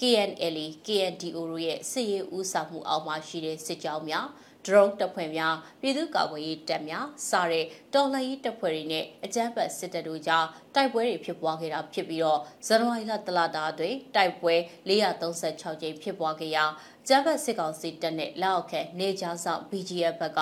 [0.00, 4.26] KNL KNDO တို့ရဲ့စစ်ရေးဦးဆောင်မှုအောက်မှာရှိတဲ့စစ်ကြောင်းများ
[4.66, 14.54] ဒရုန်းတပ်ဖွဲ့များပြည်သူ့ကာကွယ်ရေးတပ်များစတဲ့တော်လှန်ရေးတပ်ဖွဲ့တွေနဲ့အကြမ်းဖက်စစ်တပ်တို့ကြားတိုက်ပွဲတွေဖြစ်ပွားခဲ့တာဖြစ်ပြီးတော့ဇန်နဝါရီလတလတာတွင်တိုက်ပွဲ
[14.88, 16.64] 436ကြိမ်ဖြစ်ပွားခဲ့ရာ
[17.08, 20.40] ကျန်းဖက်စစ်ကောင်စီတပ်နဲ့လက်အောက်ခံနေကြားဆောင် BGF ဘက်က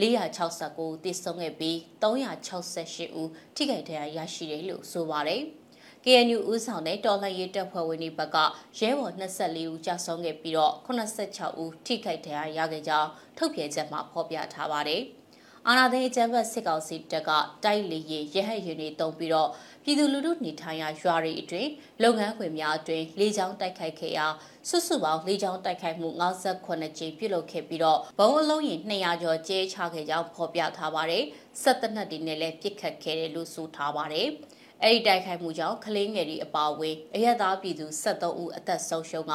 [0.00, 5.44] 469တိစုံခဲ့ပြီး368ဦးထိခိုက်ဒဏ်ရာရရှိတယ်လို့ဆိုပါတယ်။
[6.04, 8.36] KNU ဦးဆောင်တဲ့တော်လှန်ရေးတပ်ဖွဲ့ဝင်တွေဘက်က
[8.78, 13.08] ရဲဘော်24ဦးကြာဆုံးခဲ့ပြီးတော့86ဦးထိခိုက်ဒဏ်ရာရခဲ့ကြောင်း
[13.38, 15.02] ထုတ်ပြန်ချက်မှာဖော်ပြထားပါတယ်။
[15.68, 17.30] အာနာသိန်းအကြမ်းဖက်စစ်ကောင်စီတပ်က
[17.64, 19.48] တိုက်လေရင်ရဟတ်ရင်တွေတုံးပြီးတော့
[19.84, 21.70] ပြည်သူလူထုနေထိုင်ရာရွာတွေအတွင်း
[22.02, 24.26] လုပ်ငန်းခွင်များအတွင်းလေကြောင်းတိုက်ခိုက်ခဲ့ရာ
[24.68, 31.24] စုစုပေါင်းလေကြောင်းတိုက်ခိုက်မှု58ကြိမ်ပြုလုပ်ခဲ့ပြီးတော့ဘုံအလုံးရင်200ကျော်ကျဲချခဲ့ကြောင်းဖော်ပြထားပါတယ်။
[31.62, 34.30] ဆက်တနက်တွေနဲ့လည်းပြစ်ခတ်ခဲ့တယ်လို့ဆိုထားပါတယ်။
[34.82, 39.34] အဲ့ဒီတိုက်ခိုက်မှုကြောင့်ကလေးငယ်တွေအပါအဝင်အရက်သားပြည်သူ73ဦးအသက်ဆုံးရှုံးက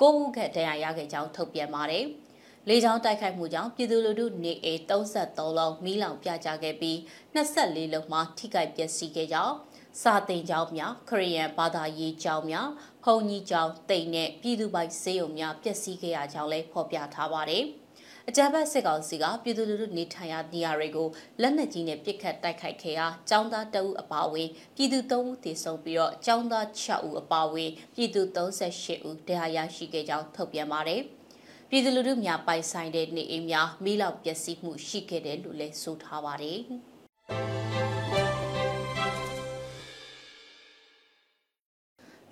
[0.00, 2.04] 9ဦးခန့်ဒဏ်ရာရခဲ့ကြောင်းထုတ်ပြန်ပါတယ်။
[2.68, 6.96] လေကြောင်းတိုက်ခိုက်မှုကြောင့်ပြည်သူလူထုနေအိမ်33လုံးမီးလောင်ပြကြခဲ့ပြီး
[7.34, 9.54] 24လုံးမှာထိခိုက်ပျက်စီးခဲ့ကြောင်း
[10.02, 12.68] စာတင်ကျောင်းများခရီးယန်ဘာသာရေးကျောင်းများ
[13.04, 17.64] ဘုံကြီးကျောင်းတိမ်နဲ့ပြည်သူပိုင်စေယုံများပျက်စီးခဲ့ရကြောင်းလည်းဖော်ပြထားပါတယ်။
[18.30, 21.08] အကြမ်းဖက်စစ်ကောင်စီကပြည်သူလူထုနေထိုင်ရာနေရာတွေကို
[21.40, 31.00] လက်နက်ကြီးနဲ့ပစ်ခတ်တိုက်ခိုက်ခဲ့ရာចောင်းသားတအုပ်အပါအဝင်ပြည်သူ3ဦးသေဆုံးပြီးတော့ចောင်းသား6ဦးအပါအဝင်ပြည်သူ38ဦးတရားရရှိခဲ့ကြောင်းထုတ်ပြန်ပါတယ်။
[31.70, 36.60] ပြည်သူလူထုများပိုင်ဆိုင်တဲ့နေအိမ်များမိလောက်ပျက်စီးမှုရှိခဲ့တယ်လို့လည်းဆိုထားပါတယ်။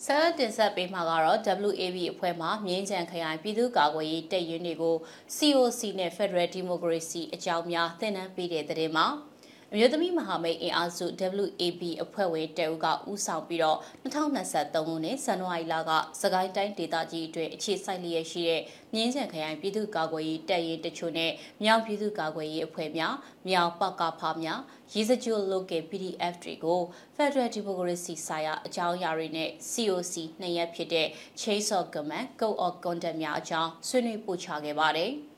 [0.07, 4.97] ဆရာတင်ဆက်ပေးမှာကတော့ WAB အဖွဲ့မှမြင်းချံခရိုင်ပြည်သူ့ကာကွယ်ရေးတပ်ရင်းတွေကို
[5.37, 9.07] COC နဲ့ Federal Democracy အကြောင်းများသင်တန်းပေးတဲ့တဲ့မှာ
[9.77, 11.07] အမျိုးသမီးမဟာမိတ်အင်အားစု
[11.45, 18.63] WAB အဖွဲ့ဝင်တဲဦးကဦးဆောင်ပြီးတော့2023ခုနှစ်ဇန်နဝါရီလကစကိုင်းတိုင်းဒေသကြီးအတွင်းအခြေစိုက်လျက်ရှိတဲ့
[18.95, 21.33] မြင်းချံခရိုင်ပြည်သူ့ကာကွယ်ရေးတပ်ရင်းတချို့နဲ့
[21.63, 23.15] မြောင်ပြည်သူ့ကာကွယ်ရေးအဖွဲ့များ
[23.49, 24.61] မြောင်ပကဖားများ
[24.93, 26.81] ရည်စကြို local PDF တွေကို
[27.17, 31.07] Federal Democracy ဆိုင်ရာအကြောင်းအရာတွေနဲ့ COC နှစ်ရက်ဖြစ်တဲ့
[31.41, 35.13] Chains of Command Code of Conduct များအကြောင်းဆွေးနွေးပို့ချခဲ့ပါတယ်။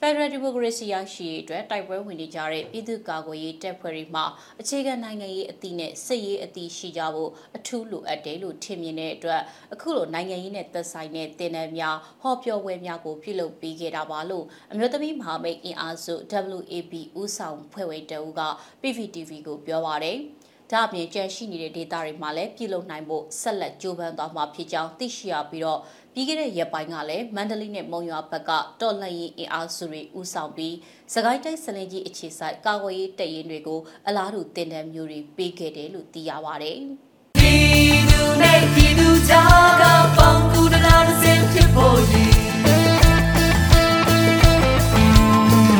[0.00, 4.24] Federal Democracy ရရှိရေးအတွက်တိုက်ပွဲဝင်နေကြတဲ့ပြည်သူ့ကာကွယ်ရေးတပ်ဖွဲ့တွေမှာ
[4.60, 9.40] အခြေခံနိုင်ငံရေးအသည့်နဲ့စစ်ရေးအသည့်ရှိကြဖို့အထူးလိုအပ်တယ်လို့ထင်မြင်တဲ့အတွက်
[9.72, 16.14] အခုလိုနိုင်ငံရေးနဲ့သက်ဆိုင်တဲ့တင်နန်းများဟောပြောပွဲများကိုပြုလုပ်ပေးခဲ့တာပါလို့အမျိုးသမီးမဟာမိတ်အင်အားစု
[16.58, 18.42] WAB ဦးဆောင်ဖွဲ့ဝင်တအူးက
[18.80, 20.18] PVTV ကိုပြောပါတယ်။
[20.70, 25.80] ဒါအပြင်ကြန့်ရှိနေတဲ့ဒေတာတွေမှာလည်းပြည်လုံနိုင်ဖို့ဆက်လက်ကြိုးပမ်းသွားမှာဖြစ်ကြောင်းသိရှိရပြီးတော့
[26.14, 28.50] ပြီးခဲ့တဲ့ရက်ပိုင်းကလည်းမန္တလေးနဲ့မုံရွာဘက်က
[28.80, 30.74] တော်လှန်ရေးအင်အားစုတွေဦးဆောင်ပြီး
[31.14, 36.78] စကိုင်းတိုင်းစလင်ကြီးအခြေဆိုင်ကာကွယ်ရေးတပ်ရင်းတွေကိုအလားတူတင်ဒဏ်မျိုးတွေပေးခဲ့တယ်လို့သိရပါတယ်။
[37.36, 39.82] ပြည်သူနဲ့ပြည်သူကြားက
[40.16, 42.32] ပေါင်းကူတလားစင်ဖြစ်ဖို့ရည်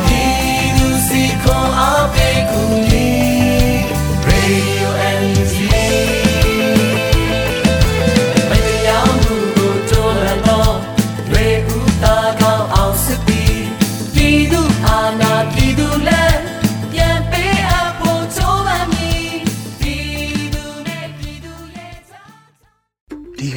[0.06, 3.43] ပြည်သူစီခွန်အားပေးကူညီ